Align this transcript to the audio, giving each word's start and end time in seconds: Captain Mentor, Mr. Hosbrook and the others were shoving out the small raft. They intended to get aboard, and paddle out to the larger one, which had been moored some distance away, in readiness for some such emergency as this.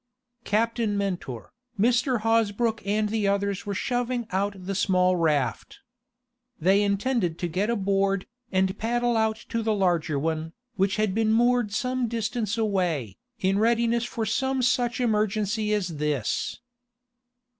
Captain 0.45 0.97
Mentor, 0.97 1.51
Mr. 1.79 2.21
Hosbrook 2.21 2.81
and 2.87 3.09
the 3.09 3.27
others 3.27 3.67
were 3.67 3.75
shoving 3.75 4.25
out 4.31 4.55
the 4.57 4.73
small 4.73 5.15
raft. 5.15 5.81
They 6.59 6.81
intended 6.81 7.37
to 7.37 7.47
get 7.47 7.69
aboard, 7.69 8.25
and 8.51 8.75
paddle 8.79 9.15
out 9.15 9.45
to 9.49 9.61
the 9.61 9.75
larger 9.75 10.17
one, 10.17 10.53
which 10.75 10.95
had 10.95 11.13
been 11.13 11.31
moored 11.31 11.71
some 11.71 12.07
distance 12.07 12.57
away, 12.57 13.19
in 13.41 13.59
readiness 13.59 14.03
for 14.03 14.25
some 14.25 14.63
such 14.63 14.99
emergency 14.99 15.71
as 15.71 15.97
this. 15.97 16.59